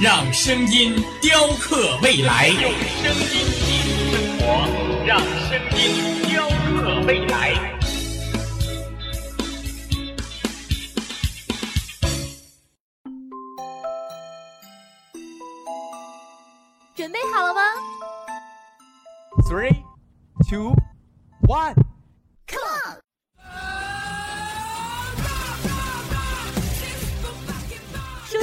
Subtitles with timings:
[0.00, 2.46] 让声音雕刻未来。
[2.46, 2.70] 用
[3.02, 3.32] 声音
[3.64, 4.44] 记录生活，
[5.04, 7.52] 让声音雕刻未来。
[16.94, 17.60] 准备好了吗
[19.48, 19.82] Three,
[20.48, 20.76] two,
[21.48, 21.87] one.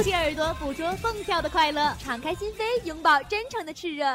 [0.06, 4.06] 竖起耳朵，捕捉蹦跳的快乐，敞开心扉，拥抱真诚的炽热。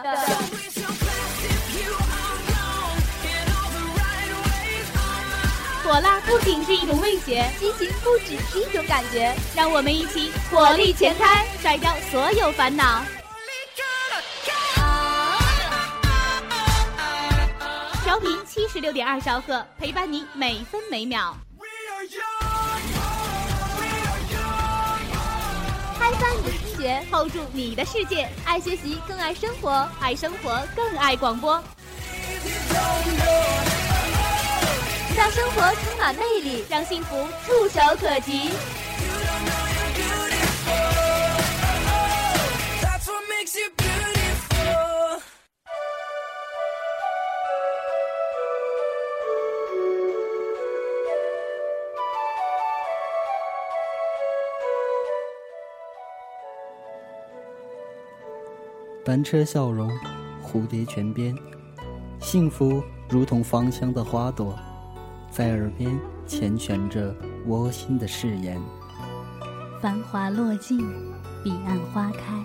[5.83, 9.35] 火辣不仅是一种味觉，激情不只是一种感觉。
[9.53, 13.03] 让我们一起火力全开，甩掉所有烦恼。
[18.05, 21.35] 调频七十六点二兆赫，陪伴你每分每秒。
[26.01, 28.27] 开翻你的听觉，hold 住你的世界。
[28.43, 31.63] 爱学习，更爱生活；爱生活，更爱广播。
[35.15, 38.49] 让生活充满魅力，让幸福触手可及。
[59.11, 59.91] 单车笑容，
[60.41, 61.35] 蝴蝶泉边，
[62.21, 64.57] 幸福如同芳香的花朵，
[65.29, 67.13] 在耳边缱绻着
[67.45, 68.57] 窝心的誓言。
[69.81, 70.79] 繁华落尽，
[71.43, 72.41] 彼岸花开，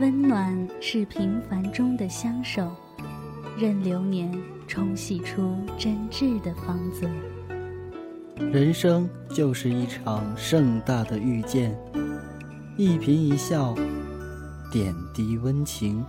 [0.00, 2.74] 温暖是平凡中的相守，
[3.58, 4.32] 任流年
[4.66, 7.06] 冲洗出真挚的芳泽。
[8.50, 11.78] 人生就是一场盛大的遇见，
[12.78, 13.74] 一颦一笑，
[14.72, 16.02] 点滴温情。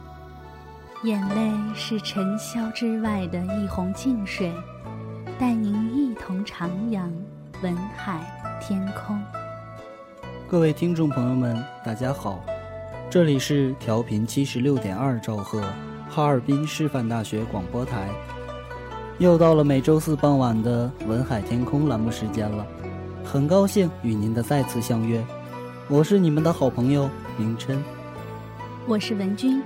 [1.04, 4.54] 眼泪是尘嚣之外的一泓净水，
[5.38, 7.12] 带您一同徜徉
[7.62, 8.22] 文海
[8.62, 9.22] 天空。
[10.48, 12.42] 各位听众朋友们，大家好，
[13.10, 15.62] 这里是调频七十六点二兆赫，
[16.10, 18.08] 哈尔滨师范大学广播台。
[19.18, 22.66] 又到了每周四傍晚的“文海天空”栏目时间了，
[23.26, 25.22] 很高兴与您的再次相约，
[25.90, 27.78] 我是你们的好朋友明琛。
[28.86, 29.64] 我是文君，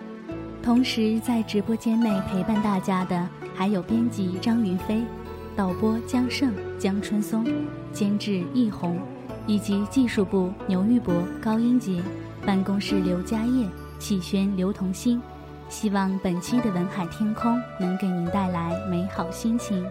[0.62, 5.02] 同时在直播间内陪伴大家的还有编辑张云飞、
[5.56, 7.44] 导播江胜、江春松、
[7.92, 9.00] 监制易红，
[9.48, 12.00] 以及技术部牛玉博、高英杰，
[12.46, 13.68] 办公室刘家业、
[13.98, 15.20] 启轩、刘同心。
[15.68, 19.84] 希望本期的文海天空能给您带来美好心情。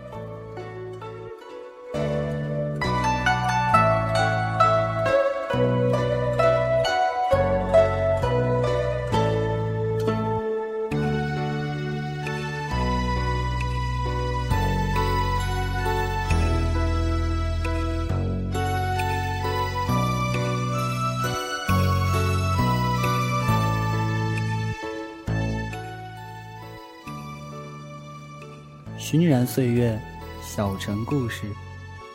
[29.17, 29.99] 熏然岁月，
[30.43, 31.47] 小城故事，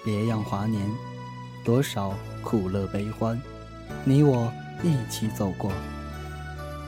[0.06, 0.80] 别样华年，
[1.64, 2.14] 多少
[2.44, 3.42] 苦乐悲欢，
[4.04, 4.54] 你我
[4.84, 5.72] 一起走过。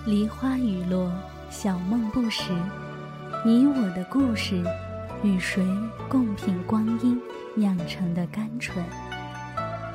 [0.06, 1.12] 梨花雨落，
[1.50, 2.52] 小梦不识，
[3.44, 4.64] 你我的故事，
[5.24, 5.66] 与谁
[6.08, 7.20] 共品光阴
[7.56, 8.86] 酿成的甘醇？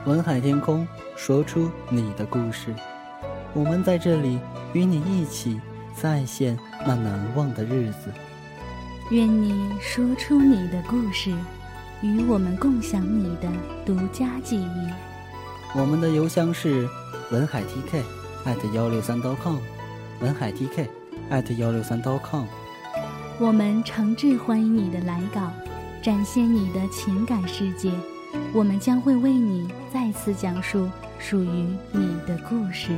[0.05, 2.75] 文海天空，说出你的故事，
[3.55, 4.41] 我们在这里
[4.73, 5.61] 与你一起
[5.95, 8.13] 再现那难忘的日子。
[9.11, 11.33] 愿你说出你的故事，
[12.03, 13.49] 与我们共享你的
[13.87, 14.89] 独家记忆。
[15.75, 16.87] 我们的邮箱是
[17.31, 18.03] 文海 TK
[18.45, 19.57] at 幺六三 .com，
[20.21, 20.87] 文海 TK
[21.31, 22.45] at 幺六三 .com。
[23.39, 25.51] 我们诚挚欢迎你的来稿，
[26.03, 27.91] 展现你的情感世界。
[28.53, 30.87] 我们将会为你再次讲述
[31.19, 32.91] 属于你的故事。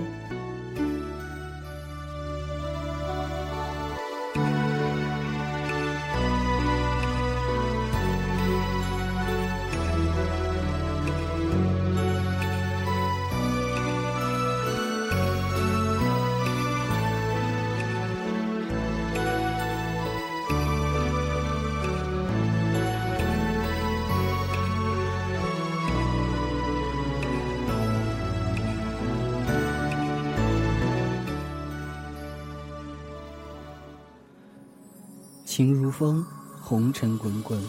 [35.61, 36.25] 情如风，
[36.63, 37.63] 红尘滚滚。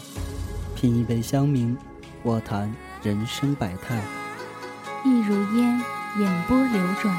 [0.74, 1.76] 品一杯香茗，
[2.22, 4.00] 我谈人生百态。
[5.04, 5.78] 意如烟，
[6.18, 7.14] 眼波流转。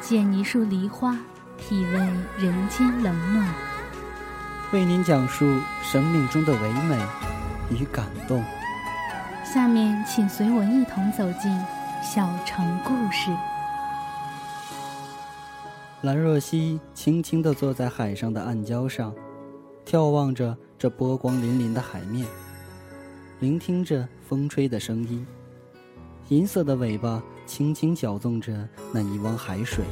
[0.00, 1.18] 剪一束梨花，
[1.56, 1.98] 体味
[2.38, 3.52] 人间冷暖。
[4.72, 5.44] 为您讲述
[5.82, 6.96] 生命中的唯美
[7.76, 8.44] 与感动。
[9.44, 11.50] 下面，请随我一同走进
[12.04, 13.32] 小城故事。
[16.02, 19.12] 兰若曦轻轻地坐在海上的暗礁上，
[19.88, 22.26] 眺望着这波光粼粼的海面，
[23.40, 25.26] 聆听着风吹的声音。
[26.28, 29.82] 银色的尾巴轻轻搅动着那一汪海水，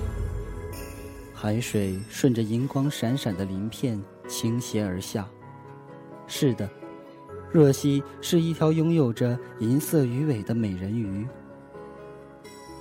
[1.33, 3.99] 海水顺着银光闪闪的鳞片
[4.29, 5.27] 倾泻而下。
[6.27, 6.69] 是的，
[7.51, 11.27] 若曦是一条拥有着银色鱼尾的美人鱼。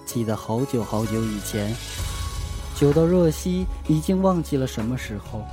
[0.06, 1.74] 记得好久好久以前。
[2.76, 5.46] 久到若曦已经忘记了什么时候，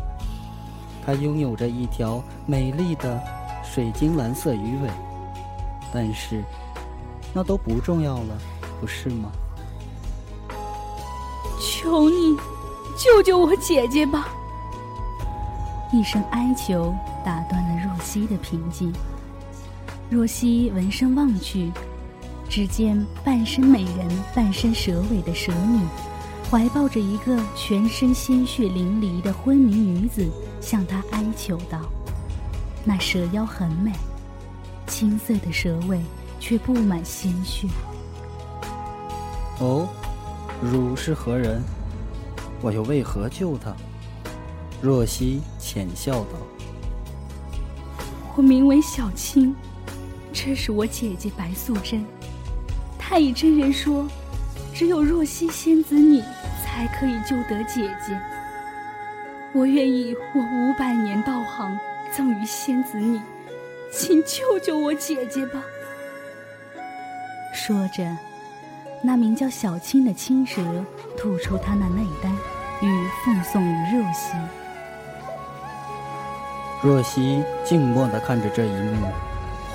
[1.05, 3.21] 她拥有着一条美丽的
[3.65, 4.91] 水晶蓝色鱼尾，
[5.93, 6.43] 但是
[7.35, 8.39] 那都不重要了，
[8.81, 9.31] 不是吗？
[11.61, 12.37] 求你
[12.97, 14.29] 救救我姐姐吧！
[15.93, 16.95] 一声哀求
[17.25, 18.93] 打断了若曦的平静。
[20.09, 21.73] 若曦闻声望去，
[22.49, 25.81] 只见半身美人、半身蛇尾的蛇女。
[26.51, 30.31] 怀抱着一个全身鲜血淋漓的昏迷女子，
[30.63, 31.81] 向他哀求道
[32.87, 33.93] ：“那蛇妖很美，
[34.87, 36.01] 青色的蛇尾
[36.41, 37.69] 却布满鲜血。”
[39.61, 39.89] 哦，
[40.63, 41.61] 汝是何人？
[42.63, 43.75] 我又为何救他？
[44.81, 46.39] 若曦浅笑道
[48.37, 49.55] ：“我名为小青，
[50.33, 52.03] 这是我姐姐白素贞。
[52.99, 54.07] 太乙真人说，
[54.73, 56.23] 只有若曦仙子你。”
[56.75, 58.19] 才可以救得姐姐。
[59.55, 61.79] 我愿意我五百年道行
[62.11, 63.21] 赠与仙子你，
[63.93, 65.63] 请救救我姐姐吧。
[67.53, 68.03] 说着，
[69.03, 70.63] 那名叫小青的青蛇
[71.19, 72.33] 吐出他那内丹，
[72.81, 74.33] 欲奉送于若曦。
[76.83, 79.07] 若曦静默的看着这一幕，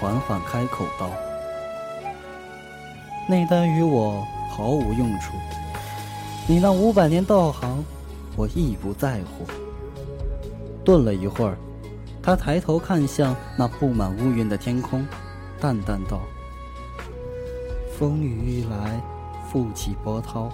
[0.01, 1.11] 缓缓开口道
[3.29, 5.33] ：“内丹与我毫无用处。”
[6.49, 7.85] 你那五百年道行，
[8.35, 9.45] 我亦不在乎。
[10.87, 11.57] 顿了一会儿，
[12.23, 15.05] 他抬头看向那布满乌云的天空，
[15.59, 16.21] 淡淡道
[17.99, 19.03] ：“风雨欲来，
[19.51, 20.49] 复起波涛，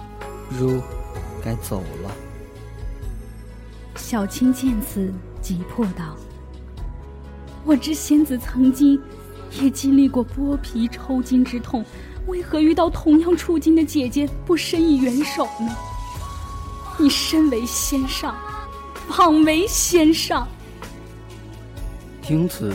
[0.50, 0.82] 如
[1.40, 2.10] 该走了。”
[3.94, 6.16] 小青见此，急迫道
[7.64, 9.00] ：“我知仙子曾经
[9.52, 11.84] 也经历过剥皮抽筋之痛。”
[12.26, 15.70] 为何遇到同样处境的姐姐不伸以援手呢？
[16.98, 18.34] 你身为仙上，
[19.08, 20.46] 枉为仙上。
[22.22, 22.74] 听此，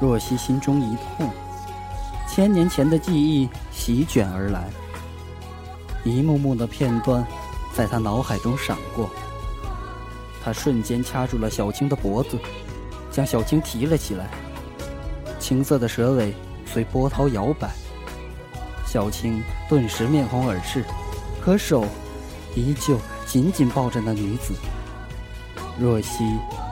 [0.00, 1.30] 若曦心中一痛，
[2.28, 4.70] 千年前的记忆席卷而来，
[6.04, 7.26] 一幕幕的片段
[7.74, 9.10] 在他脑海中闪过。
[10.44, 12.38] 他瞬间掐住了小青的脖子，
[13.10, 14.30] 将小青提了起来，
[15.40, 16.32] 青色的蛇尾
[16.64, 17.68] 随波涛摇摆。
[18.86, 20.84] 小青顿时面红耳赤，
[21.42, 21.84] 可手
[22.54, 24.54] 依旧紧紧抱着那女子。
[25.78, 26.24] 若曦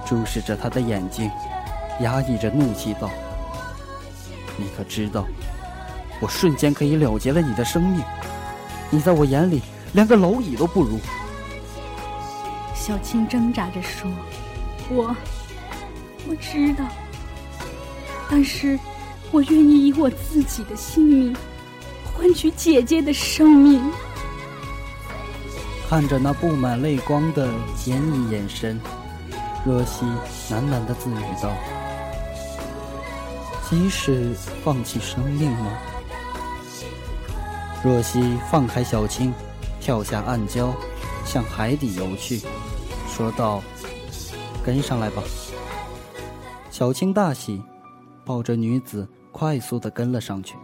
[0.07, 1.31] 注视着他的眼睛，
[2.01, 3.11] 压抑着怒气道
[4.57, 5.27] ：“你可知道，
[6.21, 8.03] 我瞬间可以了结了你的生命？
[8.91, 9.61] 你在我眼里
[9.93, 10.99] 连个蝼蚁都不如。”
[12.75, 14.11] 小青挣扎着说
[14.91, 15.15] ：“我，
[16.29, 16.85] 我知道，
[18.31, 18.79] 但是
[19.31, 21.37] 我愿意以我自己的性命。”
[22.17, 23.83] 换取姐姐的生命。
[25.91, 28.81] 看着那布满泪光的坚毅眼神，
[29.65, 30.05] 若曦
[30.51, 31.51] 喃喃的自语道
[33.69, 35.73] ：“即使放弃生命吗？”
[37.83, 39.33] 若曦放开小青，
[39.81, 40.71] 跳下暗礁，
[41.25, 42.43] 向海底游去，
[43.09, 43.63] 说道
[44.63, 45.23] ：“跟上来吧。”
[46.71, 47.63] 小青大喜，
[48.23, 50.57] 抱着女子快速的跟了上去。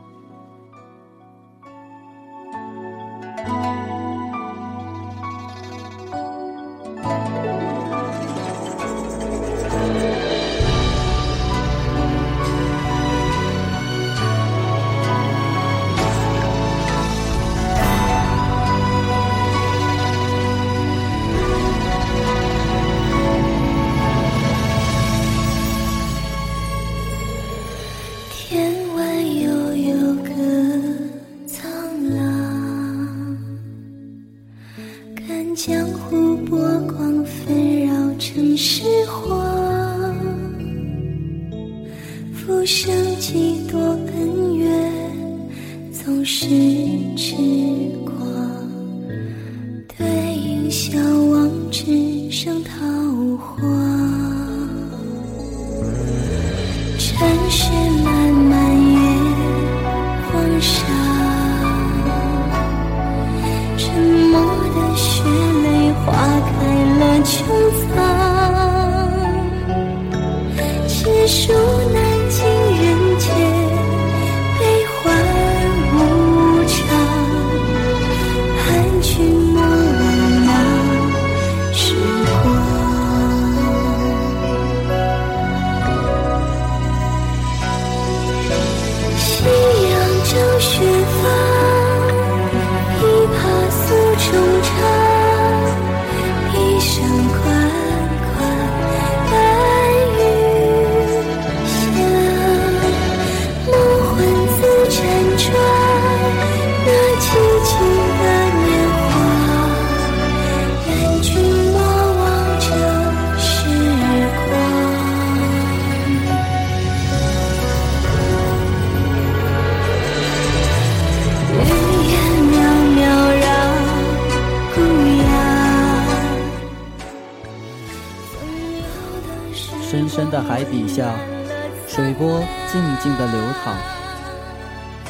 [133.02, 133.78] 静的流淌，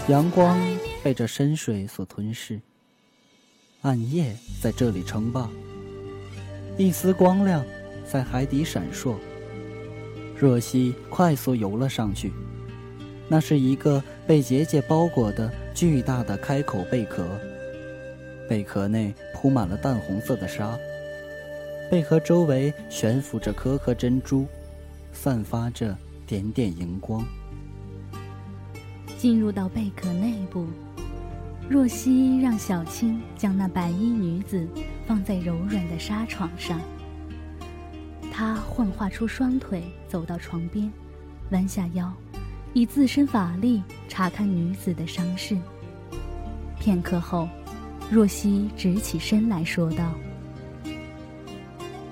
[0.06, 0.56] 阳光
[1.02, 2.60] 被这深水所吞噬，
[3.82, 5.50] 暗夜在这里称霸，
[6.78, 7.64] 一丝光亮
[8.08, 9.16] 在海底闪烁。
[10.38, 12.32] 若曦快速游了上去，
[13.28, 17.26] 那是一个被结界包裹的巨大的开口贝壳，
[18.48, 20.78] 贝壳内铺满了淡红色的沙，
[21.90, 24.46] 贝壳周围悬浮着颗颗珍珠。
[25.12, 27.26] 散发着点点荧光。
[29.20, 30.64] 进入到贝壳内部，
[31.68, 34.66] 若曦让小青将那白衣女子
[35.06, 36.80] 放在柔软的沙床上。
[38.32, 40.90] 她幻化出双腿，走到床边，
[41.50, 42.10] 弯下腰，
[42.72, 45.54] 以自身法力查看女子的伤势。
[46.78, 47.46] 片刻后，
[48.10, 50.14] 若曦直起身来说道：“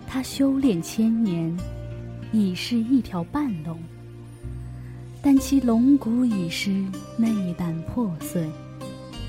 [0.06, 1.56] 她修炼千年。”
[2.32, 3.80] 已是一条半龙，
[5.20, 6.70] 但其龙骨已失，
[7.16, 8.48] 内胆破碎，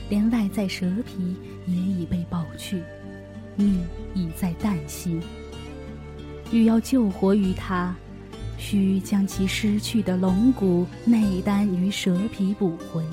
[0.10, 2.82] 连外在蛇皮也已被剥去，
[3.56, 3.82] 命
[4.14, 5.20] 已在旦夕。
[6.52, 7.96] 欲要救活于他，
[8.58, 13.04] 需将其失去的龙骨、内丹与蛇皮补回，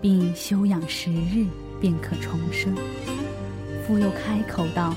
[0.00, 1.46] 并休养十日，
[1.80, 2.74] 便可重生。
[3.86, 4.94] 复又开口道：“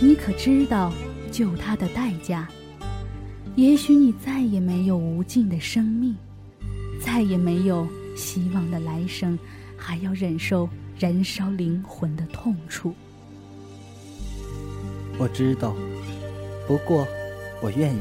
[0.00, 0.92] 你可知道
[1.30, 2.48] 救他的代价？”
[3.54, 6.16] 也许你再也没有无尽的生命，
[7.04, 9.38] 再也没有希望的来生，
[9.76, 10.66] 还要忍受
[10.98, 12.94] 燃烧灵魂的痛楚。
[15.18, 15.76] 我知道，
[16.66, 17.06] 不过
[17.60, 17.98] 我愿意。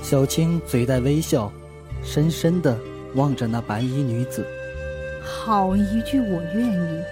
[0.00, 1.52] 小青嘴带微笑，
[2.04, 2.78] 深深的
[3.16, 4.46] 望着那白衣女子。
[5.24, 7.02] 好一句我愿意，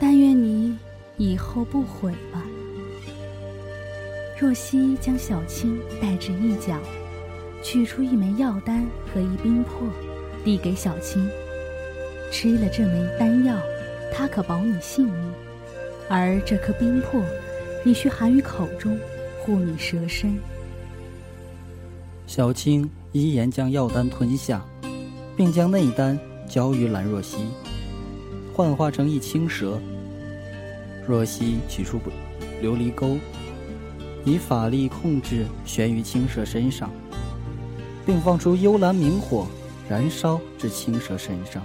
[0.00, 0.74] 但愿你
[1.18, 2.42] 以后不悔吧。
[4.38, 6.78] 若曦将小青带至一角，
[7.62, 9.88] 取出一枚药丹和一冰魄，
[10.44, 11.26] 递给小青。
[12.30, 13.56] 吃了这枚丹药，
[14.12, 15.14] 它可保你性命；
[16.10, 17.22] 而这颗冰魄，
[17.82, 18.98] 你需含于口中，
[19.40, 20.38] 护你蛇身。
[22.26, 24.62] 小青依言将药丹吞下，
[25.34, 27.38] 并将内丹交于兰若曦，
[28.52, 29.80] 幻化成一青蛇。
[31.08, 31.98] 若曦取出
[32.62, 33.16] 琉璃钩。
[34.26, 36.90] 以法力控制悬于青蛇身上，
[38.04, 39.46] 并放出幽蓝明火，
[39.88, 41.62] 燃烧至青蛇身上。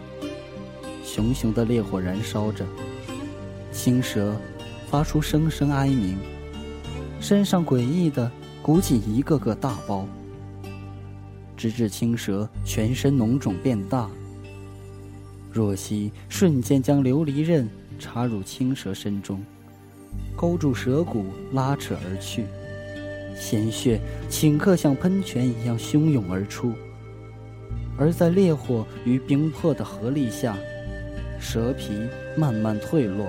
[1.03, 2.63] 熊熊的烈火燃烧着，
[3.71, 4.39] 青蛇
[4.87, 6.19] 发出声声哀鸣，
[7.19, 10.07] 身上诡异的鼓起一个个大包，
[11.57, 14.07] 直至青蛇全身脓肿变大。
[15.51, 19.43] 若曦瞬间将琉璃刃插入青蛇身中。
[20.35, 22.45] 勾住蛇骨，拉扯而去，
[23.35, 23.99] 鲜血
[24.29, 26.73] 顷刻像喷泉一样汹涌而出。
[27.97, 30.57] 而在烈火与冰魄的合力下，
[31.39, 31.91] 蛇皮
[32.35, 33.27] 慢慢退落，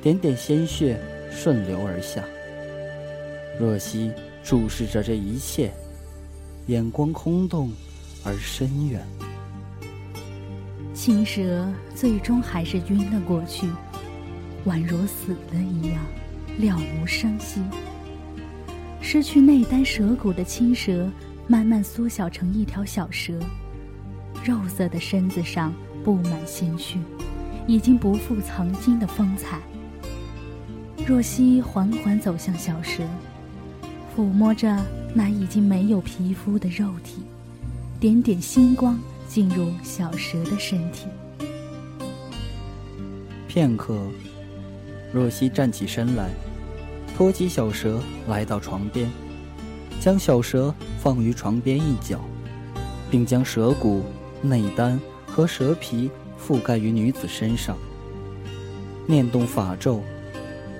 [0.00, 0.98] 点点鲜血
[1.30, 2.24] 顺流而下。
[3.60, 4.10] 若曦
[4.42, 5.70] 注视着这一切，
[6.66, 7.70] 眼光空洞
[8.24, 9.04] 而深远。
[10.94, 13.68] 青蛇最终还是晕了过去。
[14.66, 16.02] 宛如死了一样，
[16.58, 17.60] 了无声息。
[19.00, 21.10] 失去内丹蛇骨的青蛇
[21.46, 23.38] 慢慢缩小成一条小蛇，
[24.42, 26.98] 肉色的身子上布满鲜血，
[27.66, 29.60] 已经不复曾经的风采。
[31.06, 33.02] 若曦缓缓走向小蛇，
[34.16, 34.82] 抚摸着
[35.14, 37.22] 那已经没有皮肤的肉体，
[38.00, 41.06] 点点星光进入小蛇的身体。
[43.46, 44.00] 片刻，
[45.14, 46.28] 若曦站起身来，
[47.16, 49.08] 托起小蛇来到床边，
[50.00, 52.18] 将小蛇放于床边一角，
[53.08, 54.02] 并将蛇骨、
[54.42, 57.76] 内丹和蛇皮覆盖于女子身上。
[59.06, 60.02] 念动法咒，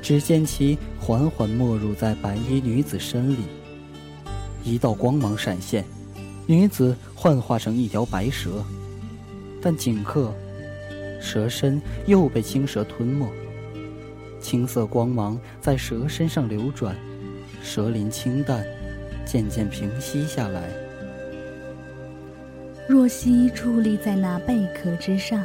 [0.03, 3.45] 只见其缓缓没入在白衣女子身里，
[4.65, 5.85] 一道光芒闪现，
[6.49, 8.65] 女子幻化成一条白蛇，
[9.63, 10.35] 但顷刻。
[11.21, 13.27] 蛇身又被青蛇吞没，
[14.45, 16.95] 青色光芒在蛇身上流转，
[17.63, 18.63] 蛇鳞清淡，
[19.25, 20.69] 渐渐平息下来。
[22.87, 25.43] 若曦伫立在那贝壳之上，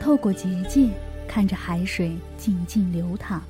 [0.00, 0.88] 透过结界
[1.28, 3.42] 看着海水静静流淌。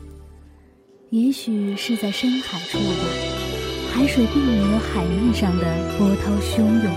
[1.10, 5.64] 也许是在深海处吧，海水并没有海面上的
[5.96, 6.92] 波涛汹涌，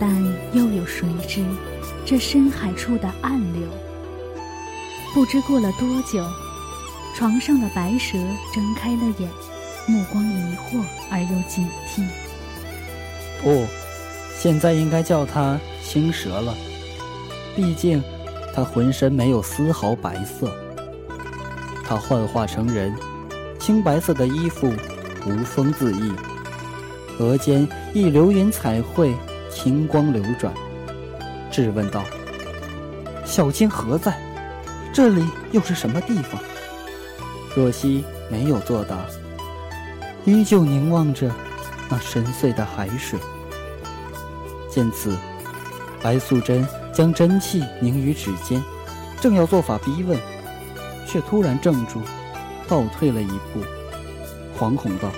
[0.00, 0.10] 但
[0.54, 1.44] 又有谁知？
[2.06, 3.68] 这深海处的暗流，
[5.12, 6.24] 不知过了多久，
[7.14, 8.18] 床上的白蛇
[8.52, 9.28] 睁开了眼，
[9.86, 12.02] 目光疑惑而又警惕。
[13.42, 13.66] 不，
[14.36, 16.54] 现在应该叫它青蛇了，
[17.54, 18.02] 毕竟
[18.54, 20.52] 它浑身没有丝毫白色。
[21.84, 22.94] 它幻化成人，
[23.58, 24.72] 青白色的衣服
[25.26, 26.12] 无风自溢，
[27.18, 29.14] 额间一流云彩绘，
[29.50, 30.52] 青光流转。
[31.50, 32.02] 质问道
[33.26, 34.18] ：“小青何在？
[34.94, 36.40] 这里又是什么地方？”
[37.54, 38.96] 若曦没有作答，
[40.24, 41.30] 依旧凝望着
[41.90, 43.18] 那深邃的海水。
[44.70, 45.16] 见此，
[46.02, 48.62] 白素贞将真气凝于指尖，
[49.20, 50.18] 正要做法逼问，
[51.06, 52.00] 却突然怔住，
[52.66, 53.60] 倒退了一步，
[54.58, 55.10] 惶恐道：“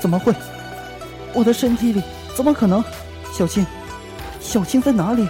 [0.00, 0.34] 怎么会？
[1.32, 2.02] 我的身体里
[2.34, 2.84] 怎么可能？
[3.32, 3.64] 小青。”
[4.38, 5.26] 小青在哪里？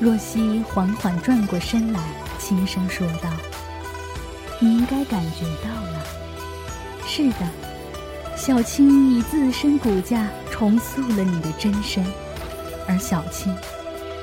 [0.00, 2.00] 若曦缓缓转过身来，
[2.38, 3.30] 轻声说道
[4.60, 6.04] ：“你应该感觉到了。
[7.06, 7.48] 是的，
[8.36, 12.04] 小青以自身骨架重塑了你的真身，
[12.86, 13.54] 而小青，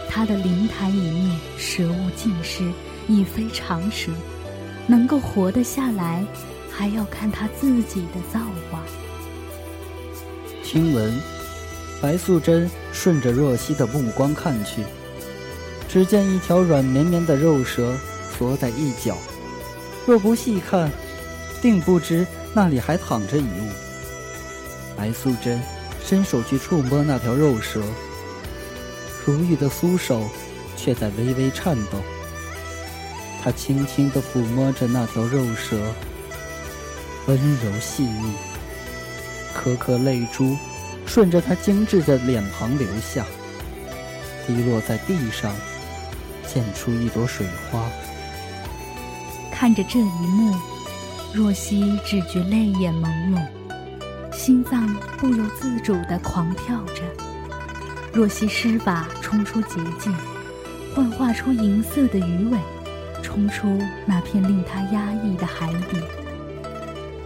[0.09, 2.71] 她的灵台一面蛇物尽失，
[3.07, 4.11] 已非常蛇，
[4.87, 6.25] 能够活得下来，
[6.71, 8.83] 还要看她自己的造化。”
[10.63, 11.13] 听闻。
[12.01, 14.83] 白素贞顺着若曦的目光看去，
[15.87, 17.95] 只见一条软绵绵的肉蛇
[18.37, 19.17] 缩在一角。
[20.05, 20.91] 若不细看，
[21.61, 23.69] 定不知那里还躺着一物。
[24.95, 25.61] 白素贞
[26.05, 27.81] 伸手去触摸那条肉蛇，
[29.25, 30.29] 如玉的酥手
[30.77, 31.99] 却在微微颤抖。
[33.43, 35.77] 她轻轻地抚摸着那条肉蛇，
[37.27, 38.33] 温柔细腻，
[39.53, 40.55] 颗颗泪珠。
[41.07, 43.23] 顺着他精致的脸庞流下，
[44.47, 45.53] 滴落在地上，
[46.47, 47.87] 溅出一朵水花。
[49.57, 50.53] 看着这一幕，
[51.33, 53.41] 若曦只觉泪眼朦胧，
[54.33, 57.01] 心脏不由自主地狂跳着。
[58.13, 60.11] 若曦施法冲出结界，
[60.93, 62.57] 幻化出银色的鱼尾，
[63.23, 65.97] 冲出那片令她压抑的海底。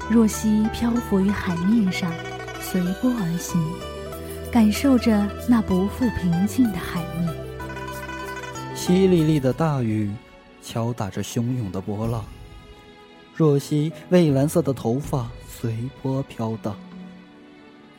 [0.08, 2.12] 若曦漂浮于海面上。
[2.62, 3.60] 随波而行，
[4.52, 7.28] 感受着那不复平静的海面。
[8.76, 10.12] 淅沥沥的大雨
[10.62, 12.24] 敲打着汹涌的波浪，
[13.36, 16.76] 若曦蔚蓝色的头发随波飘荡，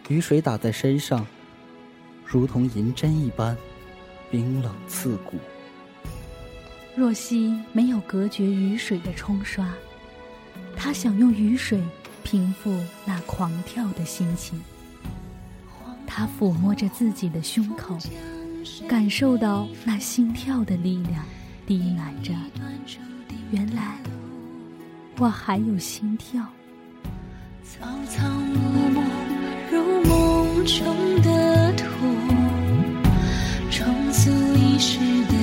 [0.09, 1.27] 雨水打在身上，
[2.25, 3.57] 如同银针一般，
[4.31, 5.38] 冰冷刺骨。
[6.94, 9.73] 若曦没有隔绝雨水的冲刷，
[10.77, 11.81] 她想用雨水。
[12.23, 14.61] 平复那狂跳的心情，
[16.07, 17.96] 他抚摸着自己的胸口，
[18.87, 21.25] 感受到那心跳的力量，
[21.71, 22.35] 低喃着
[23.53, 23.97] ：“原来
[25.19, 26.45] 我还有心跳。”
[27.63, 28.59] 草草木
[28.91, 29.01] 木，
[29.71, 30.85] 如梦中
[31.23, 31.85] 的图，
[33.71, 35.39] 重塑一世的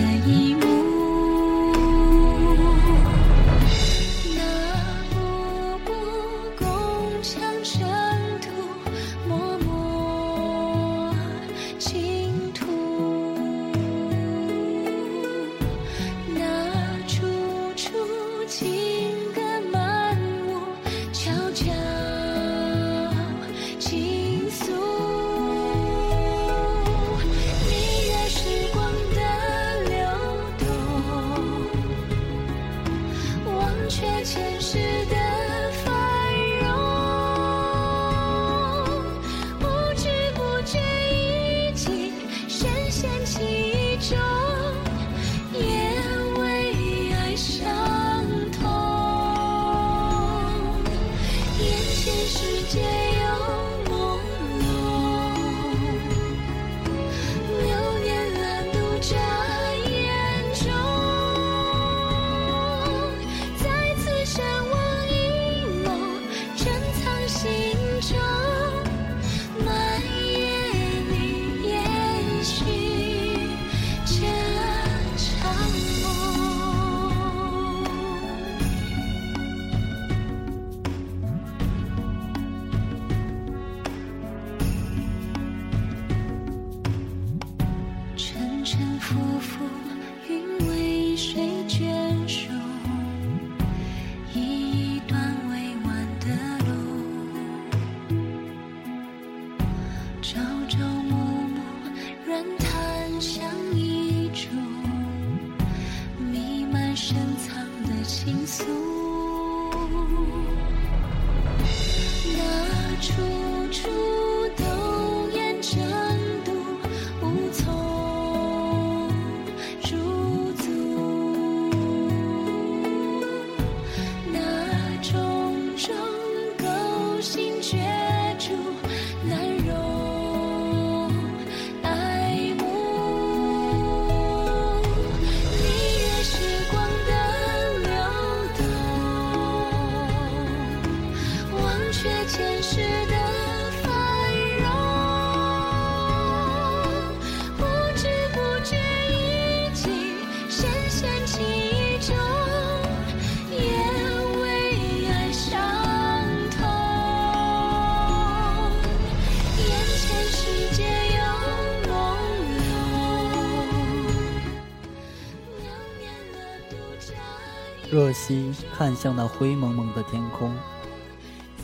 [168.07, 170.55] 若曦看向那灰蒙蒙的天空，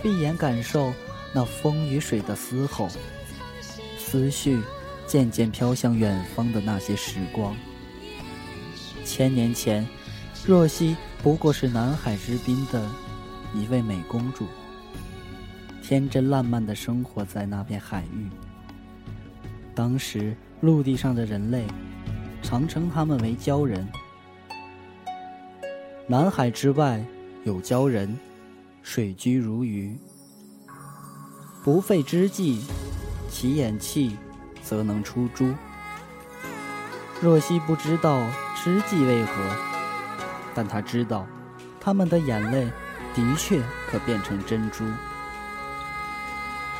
[0.02, 0.92] 闭眼感受
[1.34, 2.90] 那风与水的嘶吼，
[3.98, 4.62] 思绪
[5.08, 7.56] 渐渐飘向远方的那些时光。
[9.06, 9.88] 千年前，
[10.46, 12.86] 若曦不过是南海之滨的
[13.56, 14.46] 一位美公主，
[15.82, 18.30] 天真烂漫的生活在那片海域。
[19.74, 21.66] 当时陆地上的人类
[22.42, 23.88] 常称他们为鲛人。
[26.06, 27.02] 南海之外
[27.46, 28.20] 有鲛人，
[28.82, 29.98] 水居如鱼。
[31.64, 32.66] 不费之计，
[33.30, 34.18] 其眼气
[34.62, 35.54] 则能出珠。
[37.22, 38.20] 若曦不知道
[38.62, 39.32] 之计为何，
[40.54, 41.26] 但她知道，
[41.80, 42.66] 他们的眼泪
[43.16, 44.84] 的确可变成珍珠。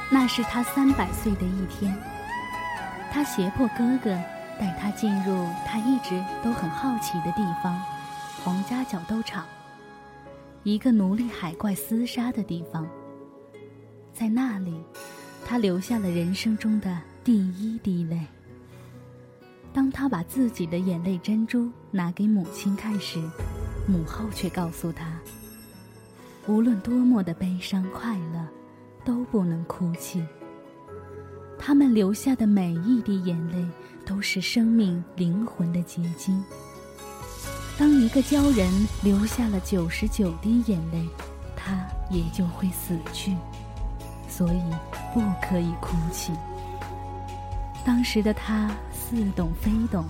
[0.10, 1.98] 那是他三百岁的一天，
[3.10, 4.12] 他胁迫哥哥
[4.60, 7.82] 带他进入他一直都很好奇的地方——
[8.44, 9.46] 皇家角斗场，
[10.64, 12.86] 一个奴隶海怪厮杀的地方。
[14.12, 14.84] 在那里，
[15.46, 18.20] 他流下了人生中的第一滴泪。
[19.72, 23.18] 当他把自己的眼泪珍珠拿给母亲看时，
[23.88, 25.18] 母后却告诉他：
[26.46, 28.46] 无论多么的悲伤快乐，
[29.06, 30.22] 都不能哭泣。
[31.58, 33.66] 他们流下的每一滴眼泪，
[34.06, 36.44] 都是生命灵魂的结晶。
[37.78, 38.70] 当一个鲛人
[39.02, 41.08] 流下了九十九滴眼泪，
[41.56, 43.36] 他也就会死去。
[44.30, 44.62] 所以
[45.14, 46.34] 不可以哭泣。
[47.86, 50.06] 当时的他似懂非懂，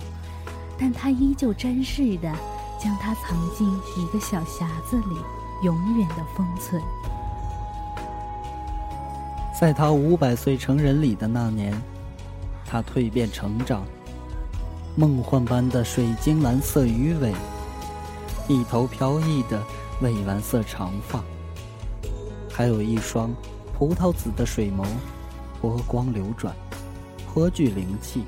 [0.78, 2.32] 但他依旧珍视的
[2.78, 5.16] 将它藏进一个小匣子里，
[5.62, 6.80] 永远的封存。
[9.60, 11.74] 在他五百岁成人礼的那年，
[12.64, 13.84] 他蜕变成长，
[14.96, 17.34] 梦幻般的水晶蓝色鱼尾，
[18.46, 19.62] 一头飘逸的
[20.00, 21.22] 蔚蓝色长发，
[22.50, 23.34] 还有一双
[23.72, 24.84] 葡萄紫的水眸，
[25.60, 26.54] 波光流转，
[27.26, 28.22] 颇具灵气。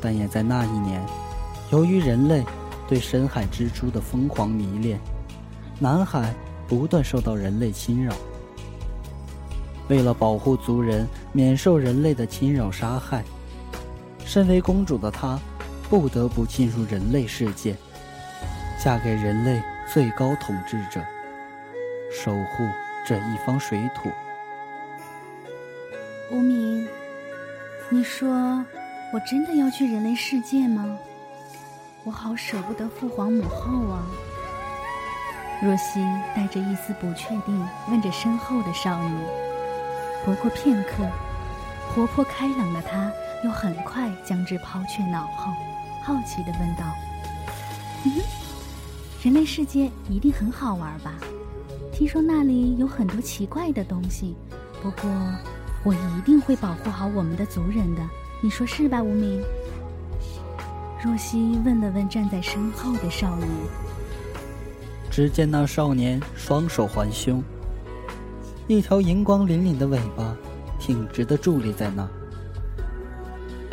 [0.00, 1.04] 但也在那一年，
[1.70, 2.44] 由于人类
[2.88, 4.98] 对深海蜘蛛的疯狂迷恋，
[5.78, 6.34] 南海
[6.66, 8.14] 不断受到人类侵扰。
[9.88, 13.24] 为了保护族人免受人类的侵扰杀害，
[14.24, 15.38] 身为公主的她
[15.88, 17.74] 不得不进入人类世界，
[18.78, 19.60] 嫁给人类
[19.92, 21.04] 最高统治者，
[22.12, 22.64] 守护
[23.04, 24.08] 这一方水土。
[26.30, 26.86] 无名，
[27.88, 28.64] 你说
[29.12, 30.96] 我真的要去人类世界吗？
[32.04, 34.06] 我好舍不得父皇母后啊！
[35.60, 36.00] 若曦
[36.36, 39.18] 带着一丝不确定问着身后的少女。
[40.24, 41.04] 不过片刻，
[41.92, 43.10] 活泼开朗的她
[43.42, 45.52] 又很快将之抛却脑后，
[46.00, 46.84] 好奇地问道
[48.06, 48.12] ：“嗯，
[49.20, 51.14] 人类世界一定很好玩吧？
[51.92, 54.36] 听说那里有很多奇怪的东西，
[54.80, 55.10] 不过
[55.82, 58.08] 我一定会保护好我们的族人的，
[58.40, 59.42] 你说是吧，无名？
[61.02, 63.48] 若曦问了问站在身后的少年，
[65.10, 67.42] 只见那少年双手环胸，
[68.68, 70.36] 一条银光凛凛的尾巴
[70.78, 72.08] 挺直的伫立在那。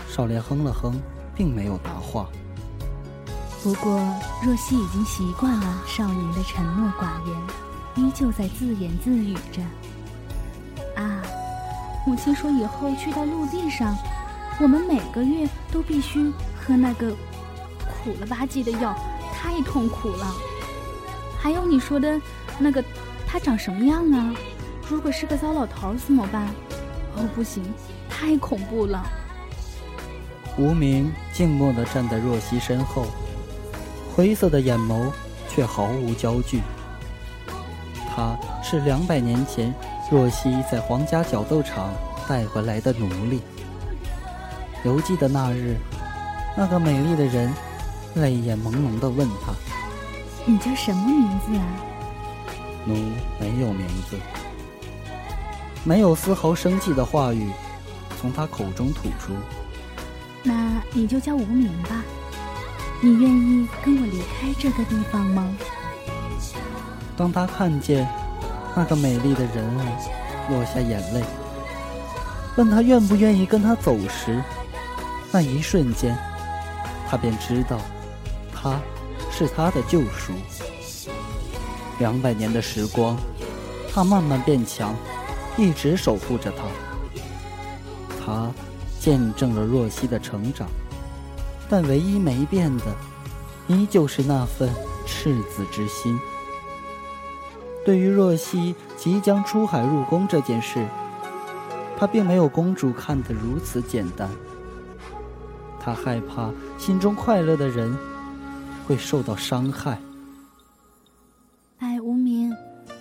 [0.08, 1.00] 少年哼了哼，
[1.36, 2.28] 并没有答话。
[3.66, 4.00] 不过
[4.44, 7.36] 若曦已经习惯了少年的沉默寡言，
[7.96, 9.60] 依旧在自言自语着
[10.96, 11.24] ：“啊，
[12.06, 13.98] 母亲说以后去到陆地上，
[14.62, 17.10] 我们每个月都必须喝那个
[17.82, 18.96] 苦了吧唧的药，
[19.34, 20.32] 太痛苦了。
[21.40, 22.22] 还有你说的
[22.60, 22.86] 那个，
[23.26, 24.32] 他长什么样啊？
[24.88, 26.46] 如果是个糟老头怎么办？
[27.16, 27.64] 哦，不行，
[28.08, 29.04] 太恐怖了。”
[30.56, 33.08] 无名静默地站在若曦身后，
[34.16, 35.12] 灰色的眼眸
[35.50, 36.62] 却毫无焦距。
[38.16, 39.74] 他是两百年前
[40.10, 41.94] 若曦在皇家角斗场
[42.30, 43.42] 带回来的奴隶。
[44.86, 45.76] 犹记得那日，
[46.56, 47.54] 那个美丽的人
[48.14, 49.54] 泪眼朦胧地问他
[50.48, 51.66] ：“你叫什么名字啊？”
[52.88, 52.94] 奴
[53.38, 54.18] 没有名字，
[55.84, 57.52] 没有丝毫生气的话语
[58.22, 59.34] 从他口中吐出。
[60.42, 62.02] 那你就叫无名吧。
[63.06, 65.48] 你愿意跟我离开这个地方吗？
[67.16, 68.10] 当他看见
[68.76, 71.24] 那个美丽的人儿落下眼泪，
[72.56, 74.42] 问他愿不愿意跟他走时，
[75.32, 76.18] 那一瞬间，
[77.08, 77.80] 他便知道，
[78.52, 78.82] 他
[79.32, 80.34] 是他的救赎。
[82.00, 83.16] 两百年的时光，
[83.94, 84.96] 他慢慢变强，
[85.58, 86.64] 一直守护着他。
[88.26, 88.52] 他。
[88.98, 90.68] 见证了若曦的成长，
[91.70, 92.86] 但唯一没变的，
[93.68, 94.70] 依旧是那份
[95.06, 96.20] 赤子之心。
[97.84, 100.86] 对于若曦即将出海入宫这件事，
[101.98, 104.30] 他并没有公主看得如此简单。
[105.80, 107.96] 他害怕心中快乐的人
[108.88, 110.00] 会受到伤害。
[111.80, 112.52] 哎，无名，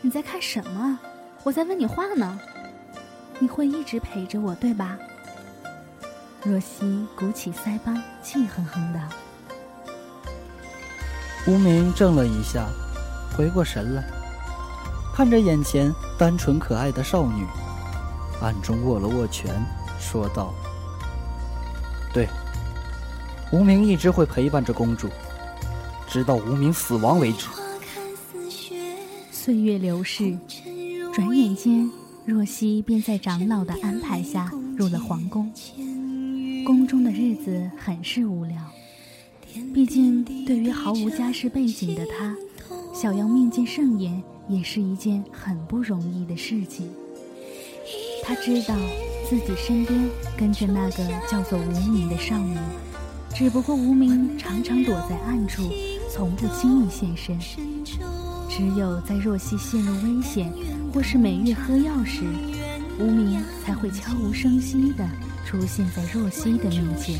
[0.02, 0.98] 你在看什么？
[1.42, 2.38] 我在问你话呢。
[3.40, 4.96] 你会一直陪着我，对吧？
[6.46, 9.00] 若曦鼓起腮帮，气哼哼道。
[11.46, 12.68] 无名怔了一下，
[13.34, 14.04] 回过神来，
[15.14, 17.46] 看着眼前单纯可爱的少女，
[18.42, 19.54] 暗中握了握拳，
[19.98, 20.52] 说道
[22.12, 22.28] ：“对，
[23.50, 25.08] 无名一直会陪伴着公主，
[26.06, 27.48] 直到无名死亡为止。”
[29.32, 30.36] 岁月流逝，
[31.14, 31.90] 转眼间，
[32.26, 35.50] 若曦便在长老的安排下入了皇宫。
[36.64, 38.56] 宫中的日子很是无聊，
[39.74, 42.34] 毕竟对于毫无家世背景的他，
[42.94, 46.90] 想要面见圣颜也是一件很不容易的事情。
[48.24, 48.74] 他知道
[49.28, 52.58] 自己身边跟着那个叫做无名的少年，
[53.34, 55.62] 只不过无名常常躲在暗处，
[56.10, 57.38] 从不轻易现身。
[58.48, 60.50] 只有在若曦陷入危险
[60.92, 62.22] 或是每月喝药时，
[62.98, 65.06] 无名才会悄无声息的。
[65.44, 67.18] 出现在若曦的面前，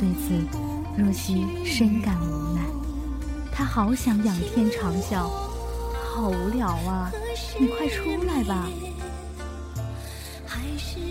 [0.00, 0.34] 对此，
[0.96, 2.62] 若曦深感无奈。
[3.52, 5.28] 她好想仰天长啸，
[6.14, 7.12] 好无聊啊！
[7.60, 8.66] 你快出来吧。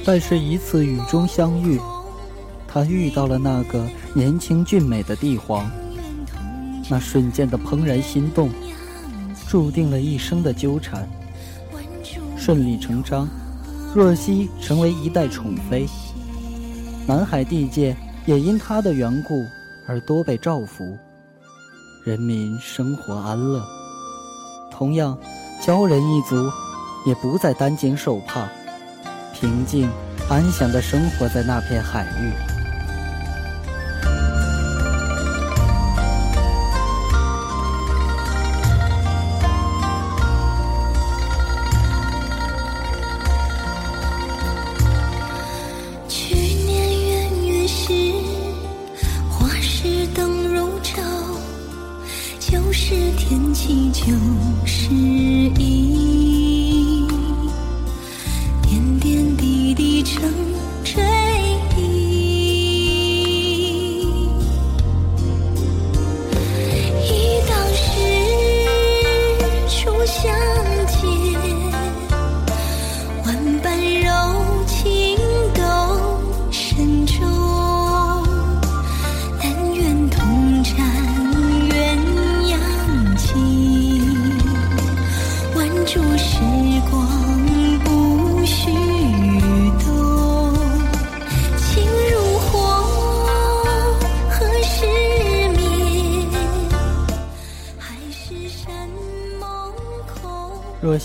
[0.03, 1.79] 但是，一次雨中相遇，
[2.67, 5.69] 他遇到了那个年轻俊美的帝皇。
[6.89, 8.49] 那瞬间的怦然心动，
[9.49, 11.07] 注定了一生的纠缠。
[12.37, 13.27] 顺理成章，
[13.93, 15.85] 若曦成为一代宠妃。
[17.07, 19.45] 南海地界也因他的缘故
[19.87, 20.97] 而多被照拂，
[22.03, 23.65] 人民生活安乐。
[24.69, 25.17] 同样，
[25.61, 26.35] 鲛人一族
[27.05, 28.45] 也不再担惊受怕，
[29.33, 29.89] 平静
[30.29, 32.46] 安详地生活在那片海域。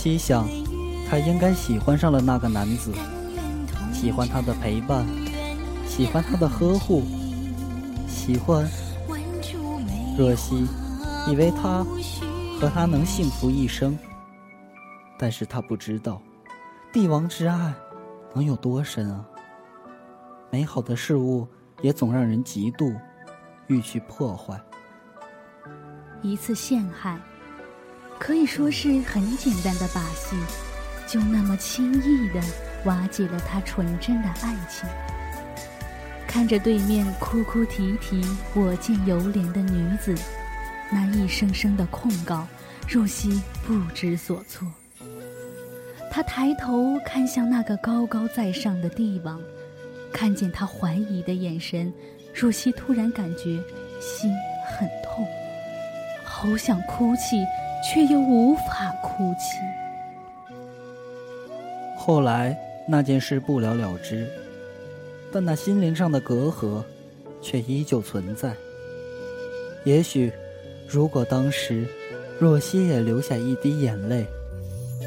[0.02, 0.48] 心想，
[1.08, 2.92] 他应该喜欢上了那个男子，
[3.92, 5.06] 喜欢他的陪伴，
[5.86, 7.04] 喜欢他的呵护，
[8.08, 8.68] 喜欢。
[10.18, 10.66] 若曦
[11.28, 11.86] 以为他
[12.58, 13.96] 和他能幸福一生，
[15.16, 16.20] 但是他不知道，
[16.92, 17.72] 帝王之爱
[18.34, 19.24] 能有多深啊！
[20.50, 21.46] 美好的事物
[21.80, 22.92] 也总让人嫉妒，
[23.68, 24.60] 欲去破坏。
[26.22, 27.20] 一次陷害，
[28.22, 30.37] 可以说是很简单的把戏，
[31.08, 32.40] 就那么轻易的
[32.85, 34.88] 瓦解了他纯真的爱情。
[36.24, 40.14] 看着对面哭哭啼啼、我见犹怜的女子，
[40.88, 42.46] 那一声声的控告，
[42.88, 44.68] 若曦不知所措。
[46.08, 49.40] 他抬头看向那个高高在上的帝王，
[50.12, 51.92] 看见他怀疑的眼神，
[52.32, 53.61] 若曦突然感觉
[54.00, 54.32] 心
[54.78, 55.26] 很痛，
[56.22, 57.44] 好想哭泣，
[57.83, 59.59] 却又无法哭泣。
[61.97, 64.27] 后来那件事不了了之。
[65.35, 66.85] 但那心灵上的隔阂，
[67.40, 68.53] 却依旧存在。
[69.83, 70.31] 也许，
[70.87, 71.87] 如果当时
[72.38, 74.27] 若曦也流下一滴眼泪，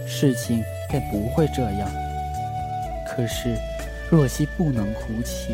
[0.08, 1.88] 事情便不会这样。
[3.08, 3.56] 可是，
[4.10, 5.54] 若曦不能哭泣，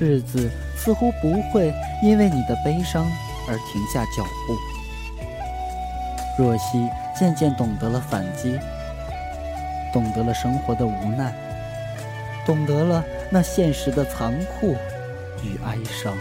[0.00, 1.70] 日子似乎不会
[2.02, 3.04] 因为你的悲伤
[3.46, 4.56] 而停下脚步。
[6.36, 8.58] 若曦渐渐懂得了反击，
[9.92, 11.34] 懂得了生活的无奈。
[12.44, 14.76] 懂得了那现实的残酷
[15.42, 16.14] 与哀伤，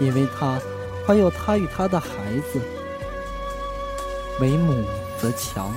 [0.00, 0.60] 因为他
[1.06, 2.08] 还有他与他的孩
[2.52, 2.60] 子。
[4.40, 4.84] 为母
[5.18, 5.72] 则强。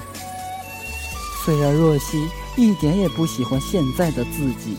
[1.43, 4.77] 虽然若曦一点也不喜欢现在的自己。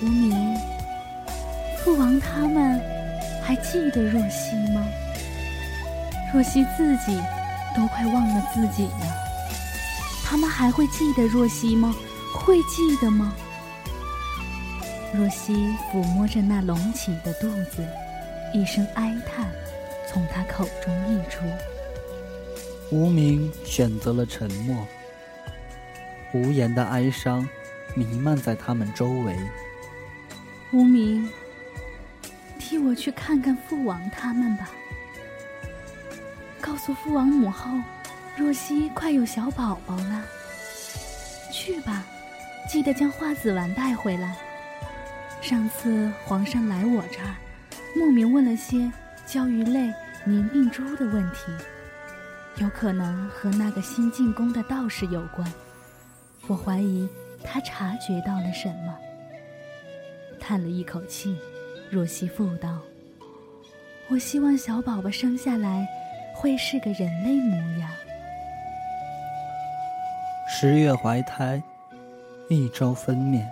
[0.00, 0.56] 无名，
[1.84, 2.80] 父王他们
[3.42, 4.82] 还记得若曦吗？
[6.32, 7.20] 若曦自己
[7.76, 9.06] 都快忘了自己了，
[10.24, 11.94] 他们还会记得若曦吗？
[12.32, 13.34] 会记得吗？
[15.12, 17.84] 若曦抚摸着那隆起的肚子，
[18.54, 19.50] 一声哀叹
[20.08, 21.40] 从他口中溢出。
[22.92, 24.86] 无名选择了沉默，
[26.32, 27.48] 无言的哀伤
[27.94, 29.36] 弥漫在他们周围。
[30.72, 31.28] 无名，
[32.56, 34.70] 替我去看看父王他们吧。
[36.70, 37.68] 告诉父王母后，
[38.36, 40.24] 若曦快有小宝宝了。
[41.50, 42.04] 去吧。
[42.68, 44.36] 记得将花子丸带回来。
[45.40, 47.34] 上次皇上来我这儿，
[47.96, 48.88] 莫名问了些
[49.26, 49.92] 焦鱼类、
[50.24, 51.50] 凝命珠的问题，
[52.58, 55.52] 有可能和那个新进宫的道士有关。
[56.46, 57.08] 我怀疑
[57.42, 58.96] 他察觉到了什么。
[60.38, 61.36] 叹了一口气，
[61.90, 62.78] 若曦妇道
[64.08, 65.84] ：“我希望小宝宝生下来
[66.40, 67.90] 会是个人类模样。”
[70.48, 71.62] 十月怀胎。
[72.52, 73.46] 一朝分娩，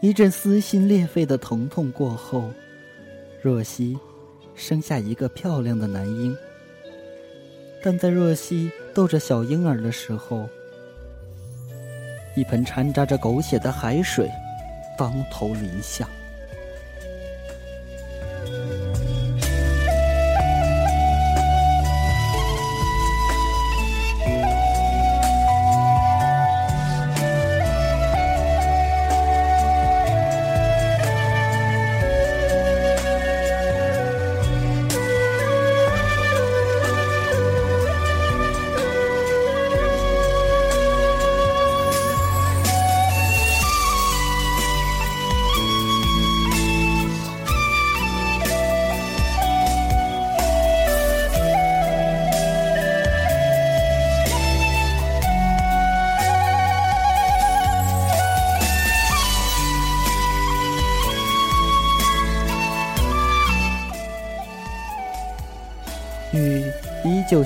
[0.00, 2.50] 一阵撕心裂肺的疼痛过后，
[3.42, 3.98] 若曦
[4.54, 6.34] 生下一个漂亮的男婴。
[7.84, 10.48] 但在若曦逗着小婴儿的时候，
[12.34, 14.30] 一盆掺杂着狗血的海水
[14.96, 16.08] 当头淋下。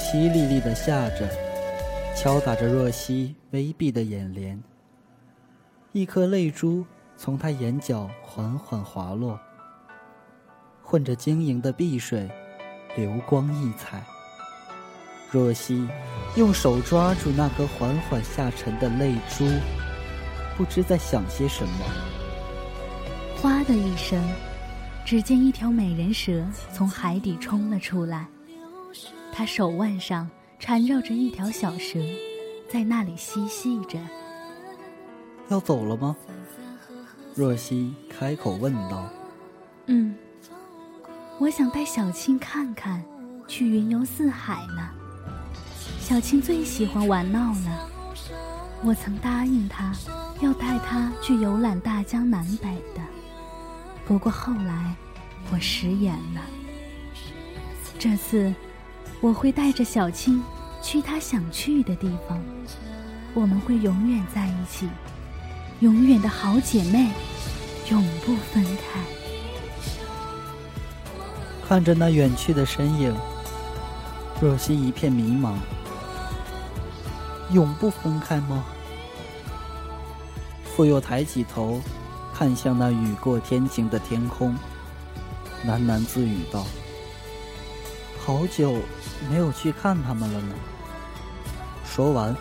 [0.00, 1.28] 淅沥沥的下着，
[2.16, 4.60] 敲打着若曦微闭的眼帘。
[5.92, 6.84] 一颗泪珠
[7.18, 9.38] 从她眼角缓缓滑落，
[10.82, 12.28] 混着晶莹的碧水，
[12.96, 14.02] 流光溢彩。
[15.30, 15.86] 若曦
[16.34, 19.44] 用手抓住那颗缓缓下沉的泪珠，
[20.56, 21.84] 不知在想些什么。
[23.36, 24.20] 哗的一声，
[25.04, 28.26] 只见一条美人蛇从海底冲了出来。
[29.32, 30.28] 他手腕上
[30.58, 31.98] 缠绕着一条小蛇，
[32.68, 33.98] 在那里嬉戏着。
[35.48, 36.16] 要走了吗？
[37.34, 39.08] 若曦开口问道。
[39.86, 40.14] 嗯。
[41.38, 43.02] 我想带小青看看，
[43.48, 44.90] 去云游四海呢。
[45.98, 47.88] 小青最喜欢玩闹了，
[48.84, 49.92] 我曾答应她，
[50.40, 53.00] 要带她去游览大江南北的。
[54.04, 54.94] 不过后来，
[55.50, 56.42] 我食言了。
[57.98, 58.52] 这次，
[59.20, 60.42] 我会带着小青
[60.82, 62.40] 去她想去的地方，
[63.34, 64.88] 我们会永远在一起，
[65.80, 67.10] 永远的好姐妹，
[67.90, 69.00] 永不分开。
[71.68, 73.14] 看着那远去的身影，
[74.40, 75.54] 若心一片迷茫。
[77.52, 78.64] 永不分开吗？
[80.64, 81.80] 复又抬起头，
[82.32, 84.56] 看向那雨过天晴的天空，
[85.66, 86.64] 喃喃自语道
[88.24, 88.76] ：“好久
[89.28, 90.54] 没有去看他们了呢。”
[91.84, 92.36] 说完，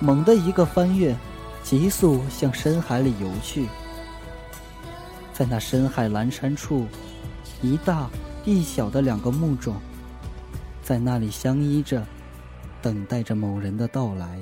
[0.00, 1.16] 猛地一个翻越，
[1.62, 3.68] 急速向深海里游去。
[5.32, 6.86] 在那深海蓝山处，
[7.62, 8.08] 一大。
[8.44, 9.74] 一小的两个木种，
[10.82, 12.02] 在那里相依着，
[12.80, 14.38] 等待着某人的到来。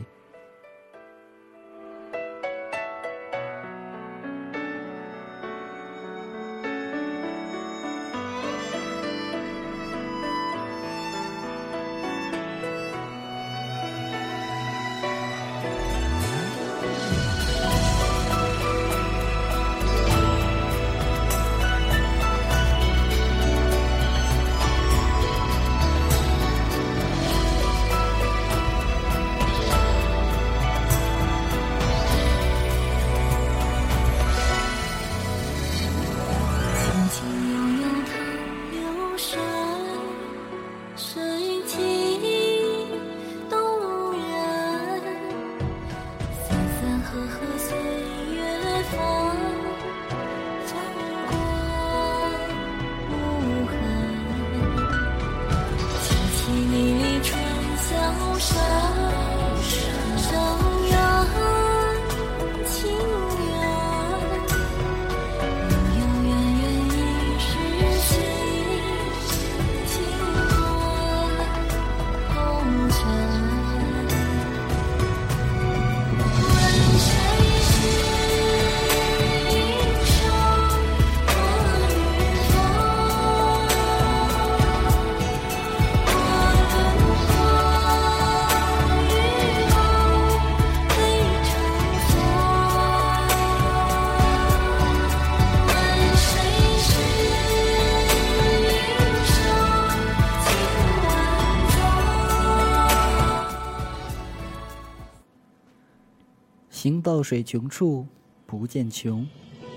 [107.16, 108.06] 到水穷处，
[108.44, 109.26] 不见穷，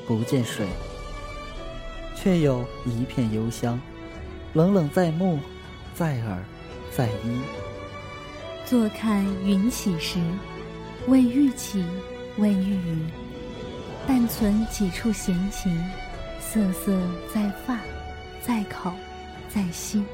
[0.05, 0.67] 不见水，
[2.13, 3.79] 却有一片幽香，
[4.51, 5.39] 冷冷在目，
[5.95, 6.43] 在耳，
[6.91, 7.39] 在衣。
[8.65, 10.19] 坐看云起时，
[11.07, 11.81] 未欲起，
[12.39, 13.05] 未欲语，
[14.05, 15.81] 但存几处闲情，
[16.41, 16.99] 瑟瑟
[17.33, 17.79] 在发，
[18.41, 18.91] 在口，
[19.47, 20.05] 在心。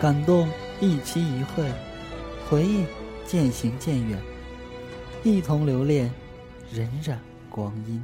[0.00, 0.48] 感动
[0.80, 1.70] 一期一会，
[2.48, 2.84] 回忆
[3.24, 4.18] 渐行渐远。
[5.22, 6.10] 一同留恋
[6.72, 7.14] 荏苒
[7.50, 8.02] 光阴。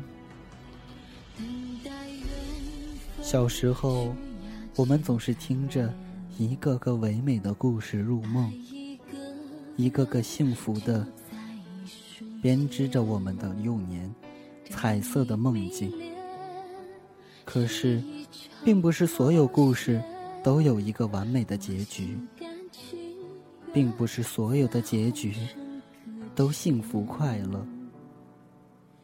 [3.23, 4.14] 小时候，
[4.77, 5.93] 我们总是听着
[6.37, 8.53] 一个个唯美的故事入梦，
[9.77, 11.07] 一个个幸福的
[12.43, 14.14] 编织着我们的幼年，
[14.69, 15.91] 彩色的梦境。
[17.47, 18.03] 可是，
[18.62, 20.03] 并不是所有故事
[20.45, 22.19] 都有一个完美的结局，
[23.73, 25.35] 并不是所有的结局。
[26.37, 27.66] 都幸福快乐，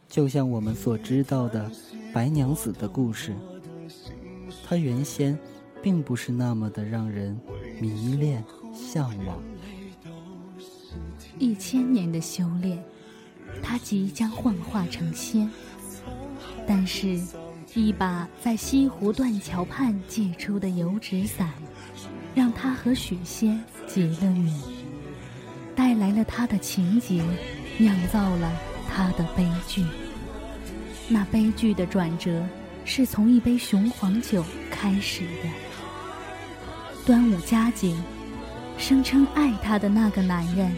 [0.07, 1.73] 就像我们所知道的
[2.13, 3.35] 白娘子的故事。
[4.69, 5.37] 她原先
[5.83, 7.41] 并不是那么的让人
[7.81, 9.43] 迷恋向往。
[11.39, 12.85] 一千年的修炼，
[13.63, 15.51] 她即将幻化成仙。
[16.67, 17.19] 但是，
[17.75, 21.51] 一把在西湖断桥畔借出的油纸伞，
[22.35, 24.72] 让她和许仙结了缘。
[25.75, 27.23] 带来了他的情节，
[27.79, 28.53] 酿造了
[28.89, 29.85] 他的悲剧。
[31.09, 32.43] 那悲剧的转折，
[32.85, 35.49] 是从一杯雄黄酒开始的。
[37.05, 37.97] 端午佳节，
[38.79, 40.75] 声称爱她的那个男人，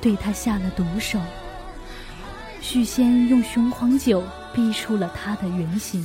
[0.00, 1.18] 对她下了毒手。
[2.60, 4.22] 许仙用雄黄酒
[4.52, 6.04] 逼出了他的原形。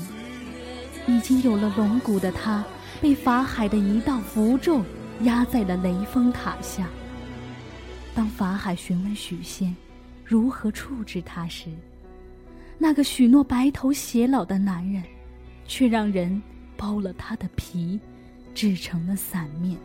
[1.05, 2.63] 已经有了龙骨的他，
[3.01, 4.81] 被法海的一道符咒
[5.21, 6.87] 压在了雷峰塔下。
[8.15, 9.75] 当法海询问许仙
[10.23, 11.69] 如何处置他时，
[12.77, 15.03] 那个许诺白头偕老的男人，
[15.65, 16.41] 却让人
[16.77, 17.99] 剥了他的皮，
[18.53, 19.77] 制成了伞面，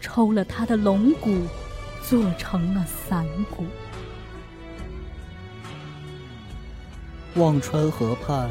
[0.00, 1.46] 抽了他的龙骨，
[2.02, 3.66] 做成了伞骨。
[7.34, 8.50] 忘川河畔，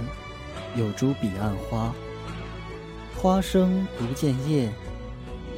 [0.75, 1.93] 有株彼岸花。
[3.15, 4.71] 花生不见叶，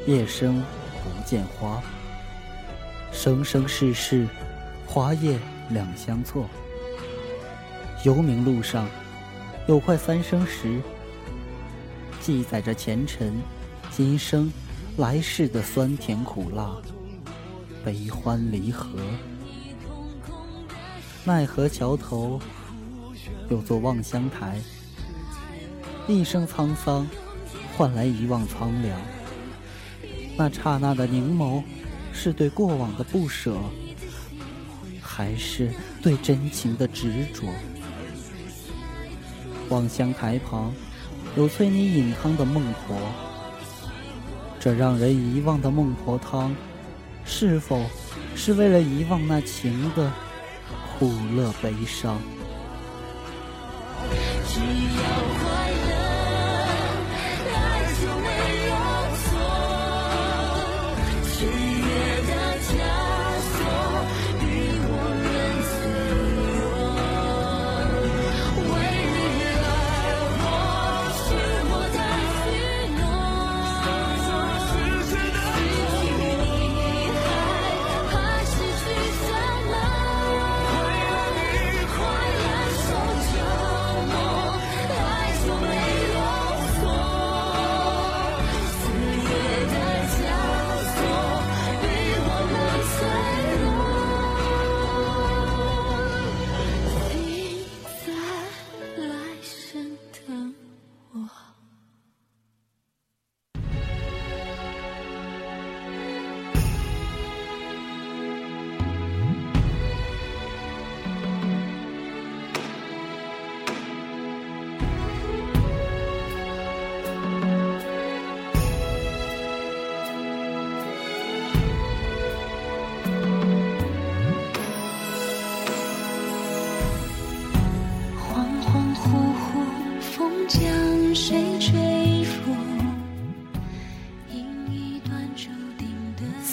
[0.08, 0.64] 叶生
[1.04, 1.84] 不见花。
[3.12, 4.28] 生生世世，
[4.88, 5.38] 花叶
[5.70, 6.48] 两相错。
[8.04, 8.88] 游名路上，
[9.68, 10.82] 有块三生石，
[12.20, 13.34] 记载着前尘、
[13.92, 14.52] 今生、
[14.98, 16.76] 来世的酸甜苦辣、
[17.86, 18.90] 悲欢离合。
[21.24, 22.40] 奈何桥头。
[23.50, 24.60] 有座望乡台，
[26.08, 27.06] 一生沧桑，
[27.78, 29.00] 换来一望苍凉。
[30.38, 31.62] 那刹那的凝眸，
[32.24, 33.58] 是对过往的不舍，
[35.02, 37.48] 还是对真情的执着？
[39.70, 40.72] 望乡台旁，
[41.36, 42.96] 有催你饮汤的孟婆。
[44.60, 46.56] 这让人遗忘的孟婆汤，
[47.26, 47.84] 是否
[48.36, 50.14] 是为了遗忘那情的
[51.00, 52.22] 苦乐悲伤？
[54.48, 55.41] 只要。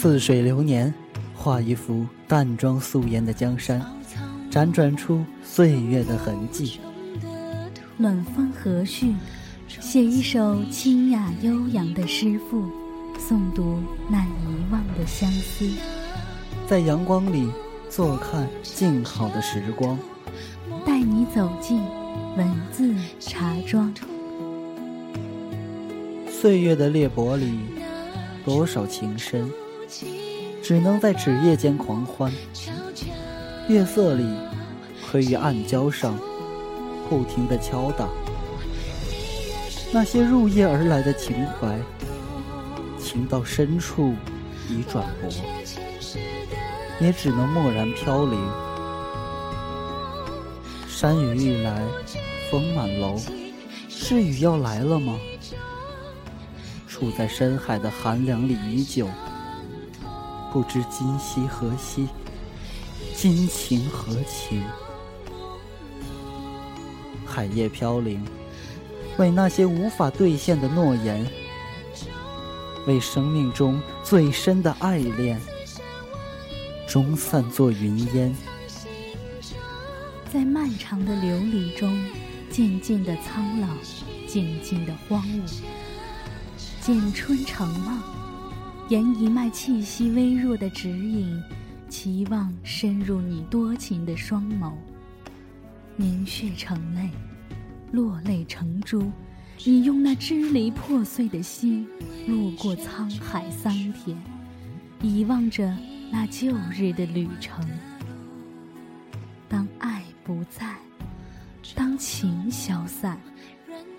[0.01, 0.93] 似水流年，
[1.35, 3.85] 画一幅淡妆素颜的江山，
[4.49, 6.79] 辗转出岁月的痕迹。
[7.97, 9.13] 暖风和煦，
[9.67, 12.63] 写一首清雅悠扬的诗赋，
[13.19, 13.77] 诵读
[14.09, 15.69] 那遗忘的相思。
[16.65, 17.51] 在阳光里，
[17.89, 19.99] 坐看静好的时光，
[20.85, 21.81] 带你走进
[22.37, 23.93] 文字茶庄。
[26.29, 27.59] 岁月的裂帛里，
[28.45, 29.51] 多少情深。
[30.69, 32.31] 只能在纸页间狂欢，
[33.67, 34.23] 月色里，
[35.09, 36.15] 可以暗礁上，
[37.09, 38.07] 不停地敲打。
[39.91, 41.75] 那些入夜而来的情怀，
[42.99, 44.13] 情到深处
[44.69, 45.27] 已转薄，
[47.01, 48.39] 也只能默然飘零。
[50.87, 51.81] 山雨欲来
[52.51, 53.19] 风满楼，
[53.89, 55.17] 是雨要来了吗？
[56.87, 59.07] 处在深海的寒凉里已久。
[60.51, 62.07] 不知今夕何夕，
[63.15, 64.63] 今情何情？
[67.25, 68.25] 海叶飘零，
[69.17, 71.23] 为那些无法兑现的诺言，
[72.87, 75.39] 为生命中最深的爱恋，
[76.87, 78.35] 终散作云烟。
[80.33, 82.03] 在漫长的流离中，
[82.49, 83.67] 渐渐的苍老，
[84.27, 85.61] 渐渐的荒芜，
[86.81, 88.18] 见春成梦。
[88.89, 91.39] 沿一脉气息微弱的指引，
[91.89, 94.73] 期望深入你多情的双眸。
[95.95, 97.07] 凝血成泪，
[97.91, 99.11] 落泪成珠。
[99.63, 101.87] 你用那支离破碎的心，
[102.27, 104.17] 路过沧海桑田，
[105.03, 105.71] 遗忘着
[106.11, 107.63] 那旧日的旅程。
[109.47, 110.75] 当爱不在，
[111.75, 113.19] 当情消散，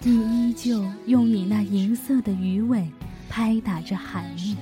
[0.01, 2.91] 你依旧用你那银色的鱼尾，
[3.29, 4.57] 拍打着海面。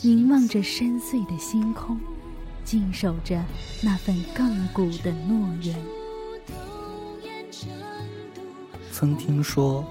[0.00, 1.98] 凝望着深邃的星空，
[2.64, 3.42] 静守着
[3.82, 5.74] 那份亘古的诺言。
[8.92, 9.84] 曾听说，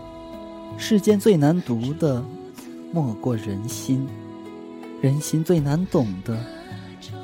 [0.78, 2.24] 世间最难读的，
[2.93, 4.08] 莫过人心；
[5.01, 6.39] 人心最难懂的，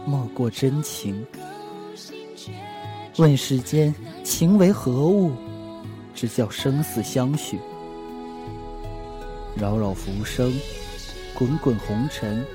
[0.06, 1.26] 莫过真情。
[3.18, 5.32] 问世间情为何物，
[6.14, 7.58] 只叫生死相许。
[9.56, 10.52] 扰扰浮生，
[11.34, 12.46] 滚滚红尘，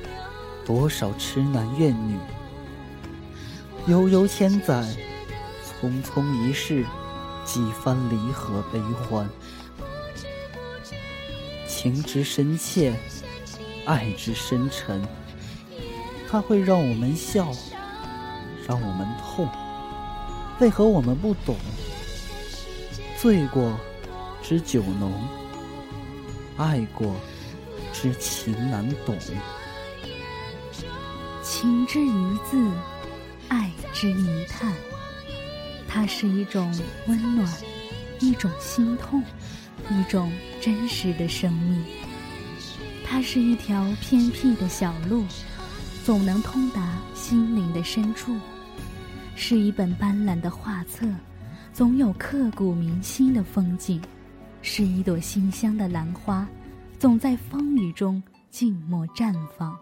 [0.69, 2.19] 多少痴男怨女。
[3.87, 4.85] 悠悠千载，
[5.81, 6.85] 匆匆一世，
[7.43, 9.27] 几番离合悲欢。
[11.67, 12.95] 情之深切，
[13.87, 15.01] 爱之深沉，
[16.31, 17.51] 它会让我们笑，
[18.67, 19.49] 让我们痛。
[20.61, 21.57] 为何我们不懂？
[23.17, 23.73] 醉过，
[24.43, 25.13] 知酒浓；
[26.59, 27.15] 爱过，
[27.91, 29.17] 知情难懂。
[31.61, 32.71] 情之一字，
[33.49, 34.73] 爱之一叹。
[35.89, 36.73] 它是一种
[37.09, 37.53] 温暖，
[38.21, 39.21] 一种心痛，
[39.91, 40.31] 一种
[40.61, 41.85] 真实的生命。
[43.05, 45.25] 它是一条偏僻的小路，
[46.05, 48.37] 总能通达心灵的深处。
[49.35, 51.09] 是一本斑斓的画册，
[51.73, 54.01] 总有刻骨铭心的风景；
[54.63, 56.47] 是一朵馨香的兰花，
[57.01, 59.77] 总在风雨中静默绽放。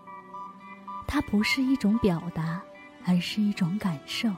[1.06, 2.60] 它不是一种表达，
[3.04, 4.30] 而是一种感受；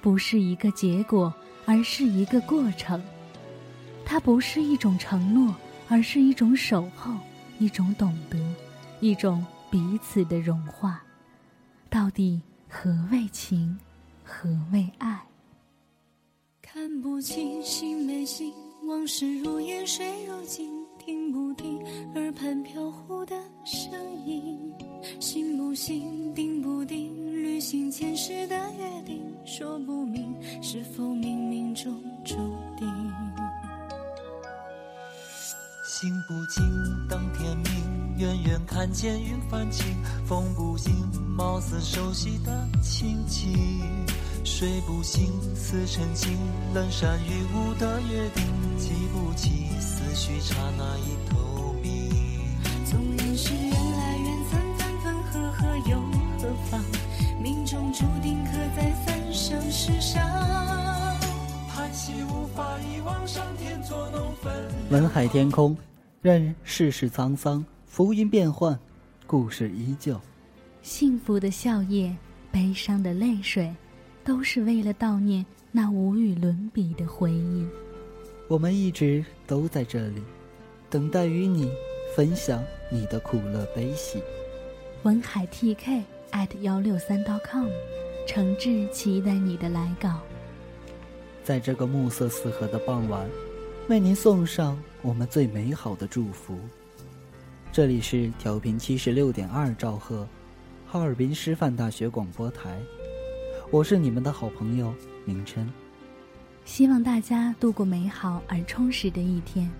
[0.00, 1.32] 不是一个结果，
[1.64, 3.02] 而是一个过程。
[4.04, 5.54] 它不是一种承诺，
[5.88, 7.14] 而是一种守候，
[7.58, 8.38] 一种懂得，
[9.00, 11.02] 一种彼此的融化。
[11.88, 13.78] 到底何为情？
[14.22, 15.22] 何为爱？
[16.60, 18.52] 看不清心没心，
[18.84, 21.78] 往事如烟，水如镜，听不听
[22.14, 23.92] 耳畔飘忽的声
[24.24, 24.58] 音？
[25.20, 31.92] 信不信，定不定，履行前世的约定，说不明是否冥冥中
[32.24, 32.36] 注
[32.78, 32.88] 定。
[35.84, 36.64] 心不静，
[37.06, 39.84] 等天明，远远看见云泛青，
[40.24, 40.90] 风不静，
[41.36, 43.52] 貌似熟悉的情景。
[44.42, 46.32] 睡不醒，似曾经
[46.72, 48.42] 冷山雨雾的约定，
[48.78, 49.68] 记不起
[50.14, 52.10] 许刹那已透明。
[52.84, 56.00] 纵然是缘来缘散，分分合合又
[56.38, 56.80] 何妨？
[57.42, 60.22] 命中注定刻在三生石上。
[61.68, 64.52] 叹息无法遗忘，上天作弄分。
[64.90, 65.76] 文海天空，
[66.22, 68.78] 任世事沧桑，浮云变幻，
[69.26, 70.20] 故事依旧。
[70.82, 72.14] 幸福的笑靥，
[72.52, 73.74] 悲伤的泪水。
[74.26, 77.66] 都是为了悼念那无与伦比的回忆。
[78.54, 80.22] 我们一直都在这里，
[80.88, 81.72] 等待与你
[82.14, 84.22] 分享你的苦乐悲喜。
[85.02, 87.66] 文海 TK at 幺六三 .com，
[88.28, 90.20] 诚挚期待你的来稿。
[91.42, 93.28] 在这个暮色四合的傍晚，
[93.88, 96.56] 为您送上我们最美好的祝福。
[97.72, 100.28] 这里是调频七十六点二兆赫，
[100.86, 102.80] 哈尔滨师范大学广播台。
[103.72, 104.94] 我是你们的好朋友
[105.24, 105.68] 明琛，
[106.64, 109.70] 希望大家度过美好而充实的一天。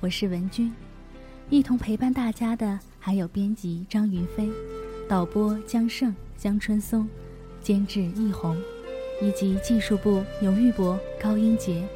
[0.00, 0.72] 我是文君，
[1.50, 4.50] 一同陪伴大家的还有编辑张云飞、
[5.08, 7.08] 导播江胜、江春松、
[7.60, 8.60] 监制易红，
[9.22, 11.86] 以及技术部牛玉博、高英杰，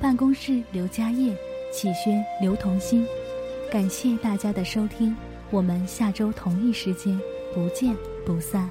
[0.00, 1.36] 办公室刘佳业、
[1.72, 3.04] 启轩、刘童心。
[3.72, 5.16] 感谢大家的收听，
[5.50, 7.18] 我们下周同一时间
[7.52, 7.94] 不见
[8.24, 8.70] 不散。